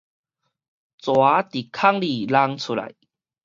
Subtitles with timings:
[0.03, 0.09] 蛇佇空
[2.01, 2.95] 裡弄出來